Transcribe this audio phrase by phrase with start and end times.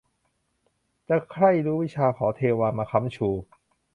[1.09, 3.29] จะใคร่รู้วิชา ขอเทวามาค้ำชู